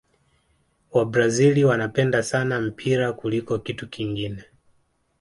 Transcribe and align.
wabrazil 0.91 1.65
wanapenda 1.65 2.23
sana 2.23 2.61
mpira 2.61 3.13
kuliko 3.13 3.59
kitu 3.59 3.87
kingine 3.89 4.43